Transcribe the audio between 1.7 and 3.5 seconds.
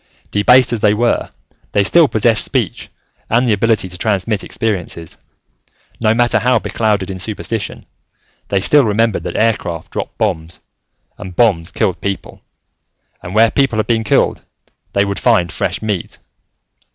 they still possessed speech and